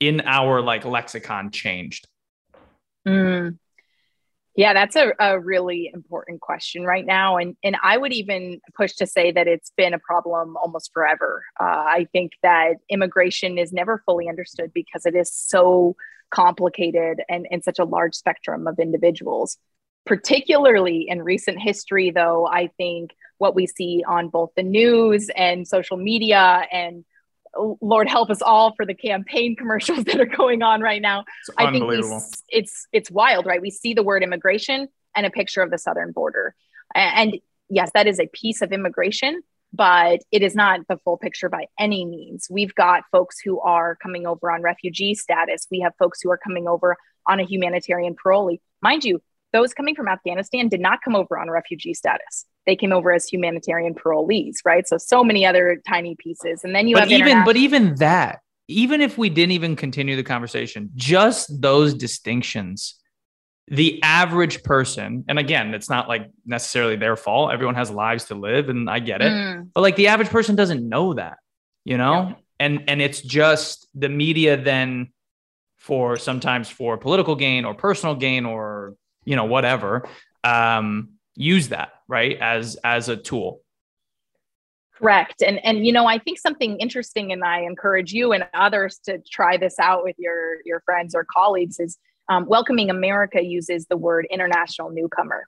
[0.00, 2.08] in our like lexicon changed?
[3.06, 3.58] Mm.
[4.56, 7.36] Yeah, that's a, a really important question right now.
[7.36, 11.44] And, and I would even push to say that it's been a problem almost forever.
[11.60, 15.96] Uh, I think that immigration is never fully understood because it is so
[16.30, 19.58] complicated and, and such a large spectrum of individuals
[20.06, 25.68] particularly in recent history, though, I think what we see on both the news and
[25.68, 27.04] social media and
[27.58, 31.24] uh, Lord help us all for the campaign commercials that are going on right now.
[31.58, 32.02] I think we,
[32.48, 33.60] it's it's wild, right?
[33.60, 36.54] We see the word immigration and a picture of the southern border.
[36.94, 37.38] And
[37.68, 39.42] yes, that is a piece of immigration,
[39.72, 42.46] but it is not the full picture by any means.
[42.50, 45.66] We've got folks who are coming over on refugee status.
[45.70, 48.56] We have folks who are coming over on a humanitarian parole.
[48.82, 49.20] Mind you,
[49.56, 52.44] those coming from Afghanistan did not come over on refugee status.
[52.66, 54.86] They came over as humanitarian parolees, right?
[54.86, 56.62] So so many other tiny pieces.
[56.64, 60.16] And then you but have even but even that, even if we didn't even continue
[60.16, 62.96] the conversation, just those distinctions
[63.68, 67.52] the average person, and again, it's not like necessarily their fault.
[67.52, 69.32] Everyone has lives to live, and I get it.
[69.32, 69.70] Mm.
[69.74, 71.38] But like the average person doesn't know that,
[71.84, 72.28] you know?
[72.28, 72.34] Yeah.
[72.60, 75.12] And and it's just the media then
[75.78, 78.94] for sometimes for political gain or personal gain or
[79.26, 80.08] you know, whatever,
[80.42, 82.38] um, use that, right?
[82.40, 83.60] As as a tool.
[84.94, 85.42] Correct.
[85.42, 89.18] And and you know, I think something interesting and I encourage you and others to
[89.30, 93.96] try this out with your your friends or colleagues is um, Welcoming America uses the
[93.96, 95.46] word international newcomer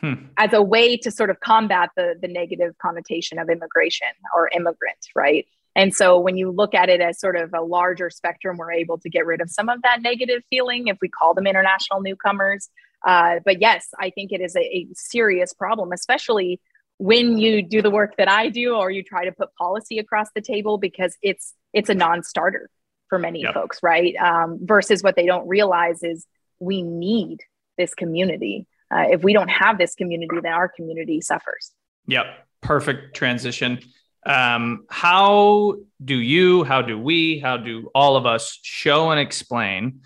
[0.00, 0.14] hmm.
[0.36, 4.98] as a way to sort of combat the, the negative connotation of immigration or immigrant,
[5.14, 5.46] right?
[5.76, 8.98] And so when you look at it as sort of a larger spectrum, we're able
[8.98, 12.68] to get rid of some of that negative feeling if we call them international newcomers.
[13.04, 16.60] Uh, but yes, I think it is a, a serious problem, especially
[16.98, 20.28] when you do the work that I do or you try to put policy across
[20.34, 22.70] the table because it's it's a non-starter
[23.08, 23.54] for many yep.
[23.54, 24.14] folks, right?
[24.16, 26.26] Um, versus what they don't realize is
[26.60, 27.40] we need
[27.76, 28.66] this community.
[28.94, 31.72] Uh, if we don't have this community, then our community suffers.
[32.06, 32.26] Yep.
[32.60, 33.80] Perfect transition.
[34.24, 40.00] Um, how do you, how do we, how do all of us show and explain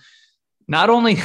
[0.67, 1.19] not only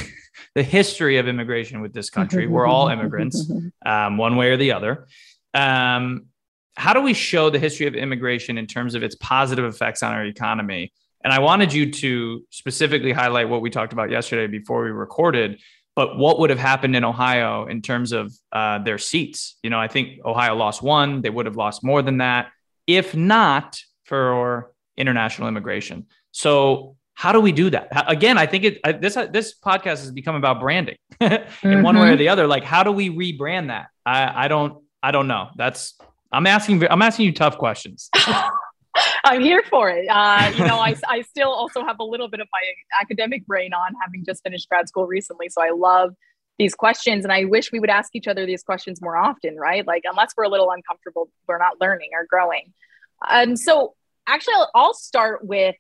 [0.55, 3.51] the history of immigration with this country, we're all immigrants,
[3.85, 5.07] um, one way or the other.
[5.53, 6.27] Um,
[6.75, 10.11] how do we show the history of immigration in terms of its positive effects on
[10.11, 10.91] our economy
[11.23, 15.61] and I wanted you to specifically highlight what we talked about yesterday before we recorded,
[15.95, 19.57] but what would have happened in Ohio in terms of uh, their seats?
[19.63, 22.51] You know, I think Ohio lost one, they would have lost more than that,
[22.87, 26.07] if not for international immigration.
[26.31, 27.88] So, how do we do that?
[28.12, 31.81] Again, I think it this this podcast has become about branding in mm-hmm.
[31.81, 32.17] one way or mm-hmm.
[32.17, 32.47] the other.
[32.47, 33.88] Like, how do we rebrand that?
[34.05, 35.47] I, I don't I don't know.
[35.55, 35.97] That's
[36.33, 38.09] I'm asking I'm asking you tough questions.
[39.23, 40.05] I'm here for it.
[40.09, 42.59] Uh, you know, I, I still also have a little bit of my
[43.01, 45.47] academic brain on having just finished grad school recently.
[45.47, 46.13] So I love
[46.59, 49.88] these questions and I wish we would ask each other these questions more often, right?
[49.88, 52.73] Like, unless we're a little uncomfortable, we're not learning or growing.
[53.29, 53.95] And so,
[54.27, 55.75] actually, I'll, I'll start with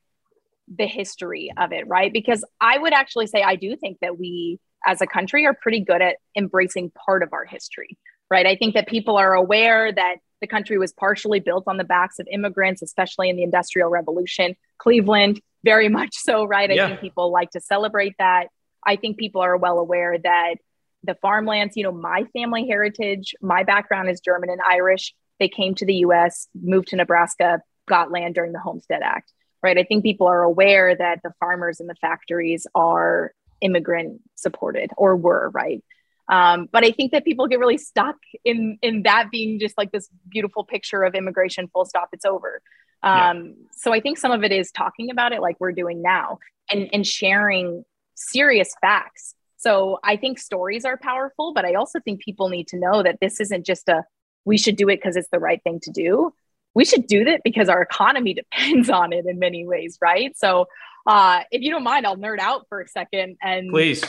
[0.73, 2.11] the history of it, right?
[2.11, 5.79] Because I would actually say I do think that we as a country are pretty
[5.79, 7.97] good at embracing part of our history,
[8.29, 8.45] right?
[8.45, 12.19] I think that people are aware that the country was partially built on the backs
[12.19, 14.55] of immigrants, especially in the Industrial Revolution.
[14.77, 16.69] Cleveland, very much so, right?
[16.69, 16.87] I yeah.
[16.87, 18.47] think people like to celebrate that.
[18.85, 20.55] I think people are well aware that
[21.03, 25.13] the farmlands, you know, my family heritage, my background is German and Irish.
[25.39, 29.31] They came to the US, moved to Nebraska, got land during the Homestead Act,
[29.63, 29.77] right?
[29.77, 35.15] I think people are aware that the farmers and the factories are immigrant supported or
[35.15, 35.83] were, right?
[36.29, 39.91] Um, but I think that people get really stuck in in that being just like
[39.91, 41.67] this beautiful picture of immigration.
[41.73, 42.09] Full stop.
[42.13, 42.61] It's over.
[43.01, 43.53] Um, yeah.
[43.73, 46.89] So I think some of it is talking about it like we're doing now and
[46.93, 47.83] and sharing
[48.15, 49.35] serious facts.
[49.57, 53.19] So I think stories are powerful, but I also think people need to know that
[53.21, 54.03] this isn't just a
[54.45, 56.33] we should do it because it's the right thing to do.
[56.73, 60.37] We should do that because our economy depends on it in many ways, right?
[60.37, 60.67] So
[61.05, 64.03] uh, if you don't mind, I'll nerd out for a second and please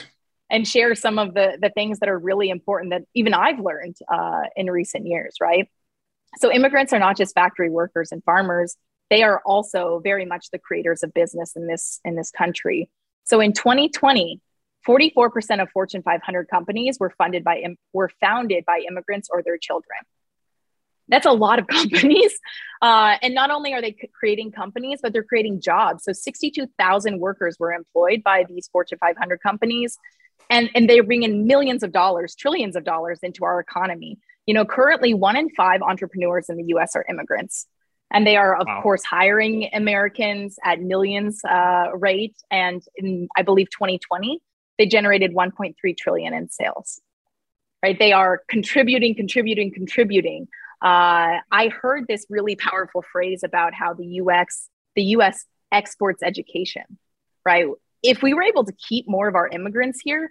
[0.51, 3.97] and share some of the the things that are really important that even I've learned
[4.13, 5.69] uh, in recent years, right?
[6.39, 8.77] So immigrants are not just factory workers and farmers;
[9.11, 12.91] they are also very much the creators of business in this in this country.
[13.25, 14.41] So in 2020,
[14.87, 19.99] 44% of Fortune 500 companies were funded by were founded by immigrants or their children.
[21.09, 22.39] That's a lot of companies.
[22.83, 26.05] Uh, and not only are they creating companies, but they're creating jobs.
[26.05, 29.99] So 62,000 workers were employed by these Fortune 500 companies
[30.51, 34.55] and and they bring in millions of dollars trillions of dollars into our economy you
[34.55, 37.67] know currently one in five entrepreneurs in the us are immigrants
[38.11, 38.83] and they are of wow.
[38.83, 44.41] course hiring americans at millions uh, rate and in i believe 2020
[44.79, 47.01] they generated 1.3 trillion in sales
[47.83, 50.47] right they are contributing contributing contributing
[50.85, 56.85] uh, i heard this really powerful phrase about how the ux the us exports education
[57.45, 57.67] right
[58.05, 60.31] if we were able to keep more of our immigrants here,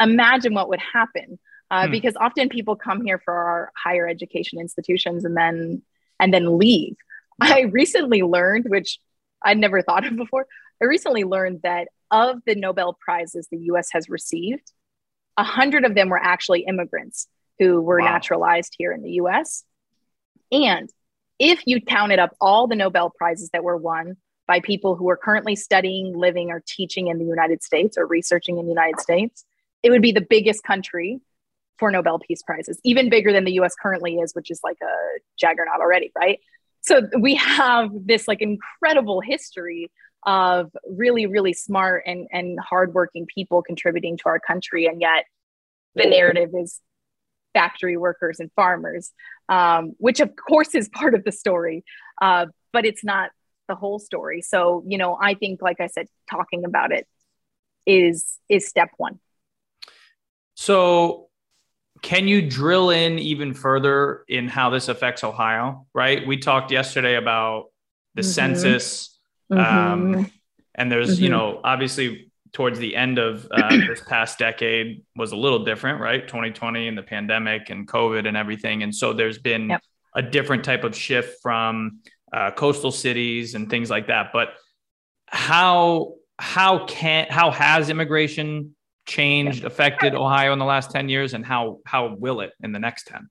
[0.00, 1.38] imagine what would happen.
[1.70, 1.92] uh, hmm.
[1.92, 5.82] because often people come here for our higher education institutions and then
[6.20, 6.96] and then leave.
[7.40, 9.00] I recently learned, which
[9.42, 10.46] I'd never thought of before.
[10.80, 13.88] I recently learned that of the Nobel prizes the U.S.
[13.92, 14.70] has received,
[15.36, 17.26] a hundred of them were actually immigrants
[17.58, 18.12] who were wow.
[18.12, 19.64] naturalized here in the US.
[20.52, 20.90] And
[21.38, 25.16] if you counted up all the Nobel Prizes that were won by people who are
[25.16, 29.44] currently studying, living, or teaching in the United States or researching in the United States,
[29.82, 31.20] it would be the biggest country
[31.78, 35.18] for Nobel Peace Prizes, even bigger than the US currently is, which is like a
[35.38, 36.38] juggernaut already, right?
[36.82, 39.90] So we have this like incredible history
[40.26, 44.86] of really, really smart and, and hardworking people contributing to our country.
[44.86, 45.24] And yet
[45.94, 46.80] the narrative is
[47.54, 49.12] factory workers and farmers,
[49.48, 51.84] um, which of course is part of the story,
[52.20, 53.30] uh, but it's not
[53.68, 54.42] the whole story.
[54.42, 57.06] So, you know, I think, like I said, talking about it
[57.86, 59.20] is is step one.
[60.54, 61.28] So,
[62.02, 65.86] can you drill in even further in how this affects Ohio?
[65.94, 67.66] Right, we talked yesterday about
[68.14, 68.30] the mm-hmm.
[68.30, 69.18] census,
[69.50, 70.22] um, mm-hmm.
[70.74, 71.24] and there's mm-hmm.
[71.24, 76.00] you know obviously towards the end of uh, this past decade was a little different,
[76.00, 76.26] right?
[76.26, 78.82] 2020 and the pandemic and COVID and everything.
[78.82, 79.82] And so there's been yep.
[80.14, 82.00] a different type of shift from
[82.32, 84.30] uh, coastal cities and things like that.
[84.32, 84.54] But
[85.26, 88.74] how how can how has immigration
[89.06, 92.78] changed, affected Ohio in the last 10 years, and how how will it in the
[92.78, 93.28] next 10?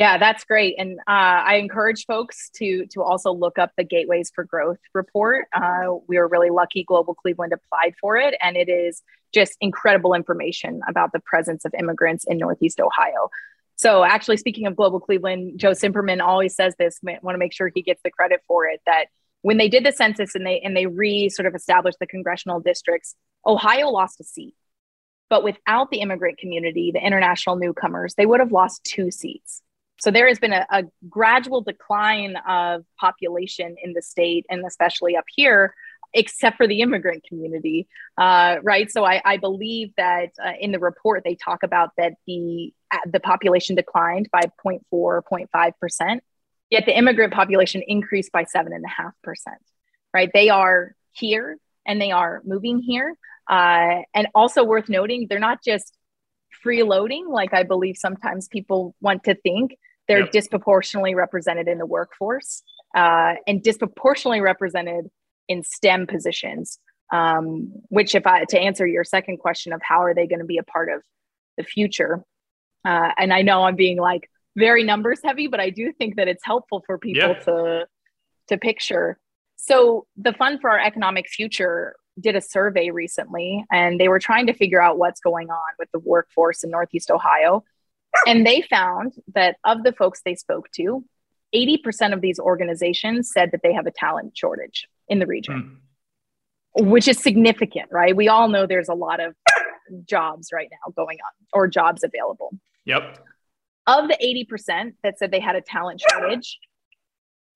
[0.00, 4.32] Yeah, that's great, and uh, I encourage folks to to also look up the Gateways
[4.34, 5.44] for Growth report.
[5.52, 9.02] Uh, we were really lucky; Global Cleveland applied for it, and it is
[9.34, 13.28] just incredible information about the presence of immigrants in Northeast Ohio.
[13.76, 16.98] So, actually, speaking of Global Cleveland, Joe Cimperman always says this.
[17.02, 18.80] Want to make sure he gets the credit for it.
[18.86, 19.08] That
[19.42, 22.58] when they did the census and they and they re sort of established the congressional
[22.60, 24.54] districts, Ohio lost a seat.
[25.28, 29.60] But without the immigrant community, the international newcomers, they would have lost two seats.
[30.00, 35.16] So there has been a, a gradual decline of population in the state, and especially
[35.16, 35.74] up here,
[36.14, 37.86] except for the immigrant community,
[38.18, 38.90] uh, right?
[38.90, 42.98] So I, I believe that uh, in the report they talk about that the uh,
[43.06, 46.24] the population declined by 0.4, 0.5 percent,
[46.70, 49.60] yet the immigrant population increased by seven and a half percent.
[50.12, 50.30] Right?
[50.32, 53.14] They are here and they are moving here,
[53.48, 55.96] uh, and also worth noting, they're not just
[56.64, 59.76] freeloading like I believe sometimes people want to think.
[60.10, 60.32] They're yep.
[60.32, 62.64] disproportionately represented in the workforce
[62.96, 65.08] uh, and disproportionately represented
[65.48, 66.80] in STEM positions.
[67.12, 70.44] Um, which, if I to answer your second question of how are they going to
[70.44, 71.02] be a part of
[71.56, 72.24] the future,
[72.84, 76.26] uh, and I know I'm being like very numbers heavy, but I do think that
[76.26, 77.38] it's helpful for people yeah.
[77.44, 77.86] to
[78.48, 79.16] to picture.
[79.58, 84.46] So the Fund for Our Economic Future did a survey recently, and they were trying
[84.48, 87.62] to figure out what's going on with the workforce in Northeast Ohio
[88.26, 91.04] and they found that of the folks they spoke to,
[91.54, 95.78] 80% of these organizations said that they have a talent shortage in the region,
[96.78, 96.86] mm.
[96.86, 98.14] which is significant, right?
[98.14, 99.34] We all know there's a lot of
[100.04, 102.52] jobs right now going on or jobs available.
[102.84, 103.18] Yep.
[103.86, 106.58] Of the 80% that said they had a talent shortage,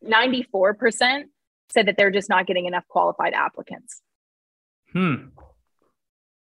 [0.04, 1.24] 94%
[1.70, 4.02] said that they're just not getting enough qualified applicants.
[4.92, 5.28] Hmm.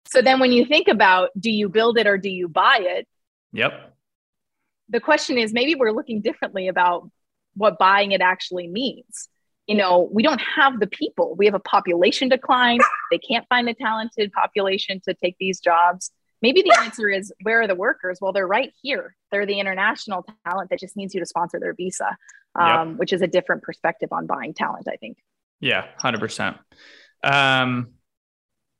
[0.07, 3.07] So then when you think about do you build it or do you buy it?
[3.53, 3.88] Yep
[4.89, 7.09] the question is maybe we're looking differently about
[7.55, 9.29] what buying it actually means.
[9.67, 11.35] You know, we don't have the people.
[11.37, 12.81] We have a population decline.
[13.11, 16.11] They can't find the talented population to take these jobs.
[16.41, 18.19] Maybe the answer is where are the workers?
[18.21, 19.17] Well, they're right here.
[19.31, 22.17] They're the international talent that just needs you to sponsor their visa,
[22.55, 22.99] um, yep.
[22.99, 25.19] which is a different perspective on buying talent, I think.
[25.61, 26.59] Yeah, 100%.
[27.25, 27.95] Um,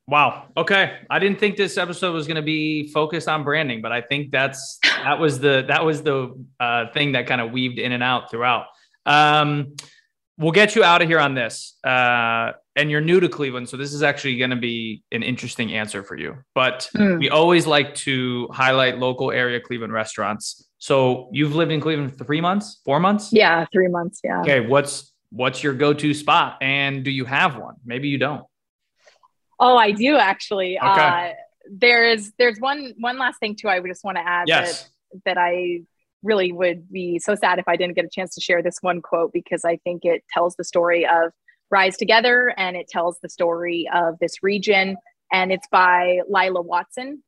[0.09, 0.47] Wow.
[0.57, 1.01] Okay.
[1.11, 4.31] I didn't think this episode was going to be focused on branding, but I think
[4.31, 8.03] that's that was the that was the uh, thing that kind of weaved in and
[8.03, 8.67] out throughout.
[9.05, 9.77] Um,
[10.39, 11.77] we'll get you out of here on this.
[11.85, 15.75] Uh, and you're new to Cleveland, so this is actually going to be an interesting
[15.75, 16.37] answer for you.
[16.55, 17.19] But mm.
[17.19, 20.71] we always like to highlight local area Cleveland restaurants.
[20.79, 23.31] So you've lived in Cleveland for three months, four months?
[23.31, 24.21] Yeah, three months.
[24.25, 24.41] Yeah.
[24.41, 24.61] Okay.
[24.61, 27.75] What's what's your go-to spot, and do you have one?
[27.85, 28.45] Maybe you don't.
[29.61, 30.79] Oh, I do actually.
[30.79, 30.87] Okay.
[30.87, 31.33] Uh,
[31.71, 33.69] there is there's one one last thing too.
[33.69, 34.83] I would just want to add yes.
[34.83, 34.91] that
[35.25, 35.83] that I
[36.23, 39.01] really would be so sad if I didn't get a chance to share this one
[39.01, 41.33] quote because I think it tells the story of
[41.71, 44.97] Rise Together and it tells the story of this region.
[45.31, 47.23] And it's by Lilla Watson.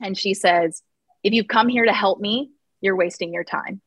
[0.00, 0.82] And she says,
[1.22, 2.50] If you've come here to help me,
[2.80, 3.80] you're wasting your time.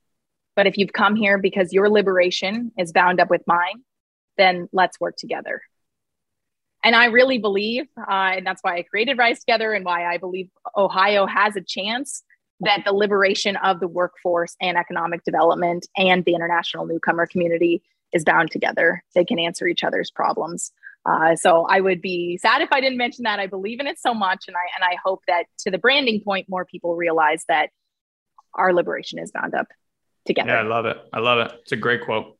[0.55, 3.83] But if you've come here because your liberation is bound up with mine,
[4.37, 5.61] then let's work together
[6.85, 10.17] and I really believe, uh, and that's why I created Rise Together and why I
[10.17, 12.23] believe Ohio has a chance
[12.59, 17.81] that the liberation of the workforce and economic development and the international newcomer community
[18.13, 19.03] is bound together.
[19.15, 20.71] They can answer each other's problems.
[21.07, 23.39] Uh, so I would be sad if I didn't mention that.
[23.39, 26.21] I believe in it so much, and I and I hope that to the branding
[26.21, 27.71] point, more people realize that
[28.53, 29.67] our liberation is bound up
[30.25, 30.49] together.
[30.49, 30.97] Yeah, I love it.
[31.11, 31.51] I love it.
[31.61, 32.34] It's a great quote.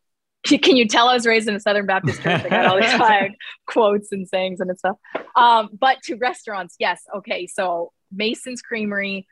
[0.62, 2.46] Can you tell I was raised in a Southern Baptist church?
[2.46, 3.32] I got all these
[3.68, 4.98] quotes and sayings and stuff.
[5.36, 7.02] Um, but to restaurants, yes.
[7.18, 9.28] Okay, so Mason's Creamery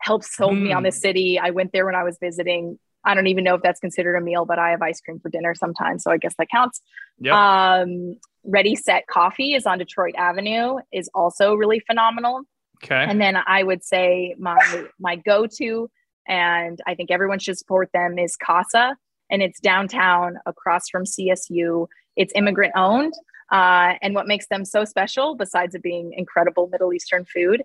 [0.00, 0.64] helped sold mm.
[0.64, 0.94] me on the mm.
[0.94, 1.38] city.
[1.38, 2.78] I went there when I was visiting.
[3.04, 5.30] I don't even know if that's considered a meal, but I have ice cream for
[5.30, 6.82] dinner sometimes, so I guess that counts.
[7.20, 7.32] Yep.
[7.32, 12.42] Um, Ready Set Coffee is on Detroit Avenue, is also really phenomenal.
[12.82, 12.96] Okay.
[12.96, 14.58] And then I would say my
[14.98, 15.90] my go to,
[16.28, 18.96] and I think everyone should support them is Cassa,
[19.30, 21.86] and it's downtown across from CSU.
[22.16, 23.14] It's immigrant owned,
[23.50, 27.62] uh, and what makes them so special, besides it being incredible Middle Eastern food,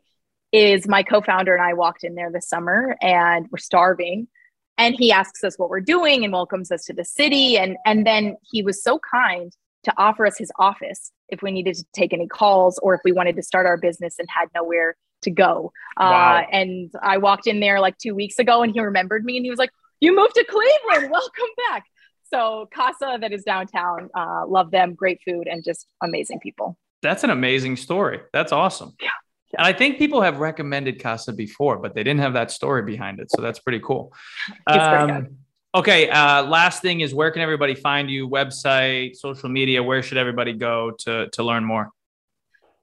[0.51, 4.27] is my co-founder and I walked in there this summer, and we're starving
[4.77, 8.05] and he asks us what we're doing and welcomes us to the city and and
[8.05, 9.53] then he was so kind
[9.83, 13.11] to offer us his office if we needed to take any calls or if we
[13.11, 15.71] wanted to start our business and had nowhere to go.
[15.97, 16.37] Uh, wow.
[16.37, 19.45] Uh, and I walked in there like two weeks ago and he remembered me and
[19.45, 19.71] he was like,
[20.05, 21.11] You moved to Cleveland.
[21.11, 21.83] Welcome back.
[22.31, 26.77] So, Cassa, that is downtown, uh, love them, great food, and just amazing people.
[27.01, 28.19] That's an amazing story.
[28.31, 28.93] That's awesome.
[29.01, 29.09] Yeah.
[29.51, 29.59] yeah.
[29.59, 33.19] And I think people have recommended Cassa before, but they didn't have that story behind
[33.19, 33.31] it.
[33.31, 34.13] So that's pretty cool.
[34.67, 35.37] Um,
[35.73, 36.09] Okay.
[36.09, 38.29] Uh, last thing is where can everybody find you?
[38.29, 39.83] Website, social media.
[39.83, 41.89] Where should everybody go to to learn more?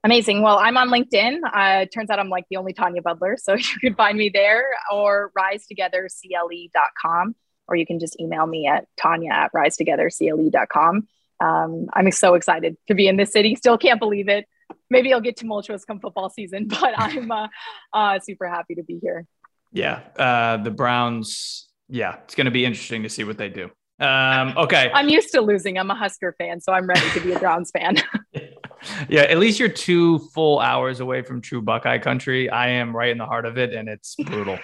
[0.03, 0.41] Amazing.
[0.41, 1.39] Well, I'm on LinkedIn.
[1.53, 4.65] Uh, turns out I'm like the only Tanya Budler, so you can find me there
[4.91, 7.35] or risetogethercle.com,
[7.67, 11.07] or you can just email me at Tanya at risetogethercle.com.
[11.39, 13.55] Um, I'm so excited to be in this city.
[13.55, 14.45] Still can't believe it.
[14.89, 17.47] Maybe I'll get tumultuous come football season, but I'm uh,
[17.93, 19.25] uh, super happy to be here.
[19.71, 23.69] Yeah, uh, the Browns yeah, it's going to be interesting to see what they do.
[23.99, 24.91] Um, okay.
[24.93, 25.77] I'm used to losing.
[25.77, 27.97] I'm a Husker fan, so I'm ready to be a Browns fan.
[29.09, 32.49] yeah, at least you're two full hours away from true Buckeye country.
[32.49, 34.59] I am right in the heart of it, and it's brutal.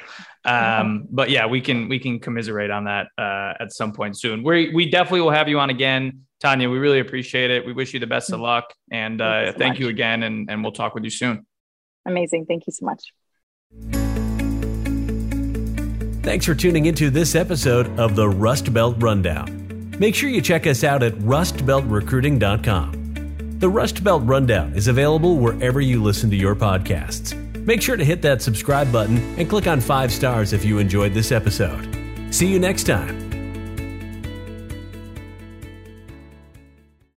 [0.46, 4.44] Um, but yeah, we can we can commiserate on that uh, at some point soon.
[4.44, 6.70] We we definitely will have you on again, Tanya.
[6.70, 7.66] We really appreciate it.
[7.66, 10.24] We wish you the best of luck, and uh, thank, you, so thank you again,
[10.24, 11.46] and and we'll talk with you soon.
[12.06, 12.46] Amazing.
[12.46, 13.14] Thank you so much.
[16.24, 19.92] Thanks for tuning into this episode of the Rust Belt Rundown.
[20.00, 22.99] Make sure you check us out at rustbeltrecruiting.com.
[23.60, 27.36] The Rust Belt Rundown is available wherever you listen to your podcasts.
[27.66, 31.14] Make sure to hit that subscribe button and click on five stars if you enjoyed
[31.14, 31.94] this episode.
[32.32, 33.29] See you next time.